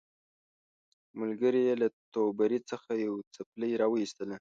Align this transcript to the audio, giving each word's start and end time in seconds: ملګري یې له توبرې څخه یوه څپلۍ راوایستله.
ملګري 1.19 1.61
یې 1.67 1.75
له 1.81 1.87
توبرې 2.13 2.59
څخه 2.71 2.91
یوه 3.05 3.19
څپلۍ 3.33 3.71
راوایستله. 3.81 4.35